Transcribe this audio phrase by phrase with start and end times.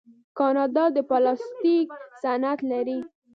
[0.37, 1.87] کاناډا د پلاستیک
[2.21, 2.99] صنعت لري.